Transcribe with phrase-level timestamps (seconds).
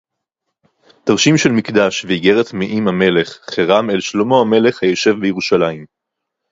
[1.03, 5.85] תַּרְשִׁים שֶׁל מִקְדָּשׁ וְאִגֶּרֶת מֵעִם הַמֶּלֶךְ חִירָם אֶל שְׁלֹמֹה הַמֶּלֶךְ הַיּוֹשֵׁב בִּירוּשָׁלַיִם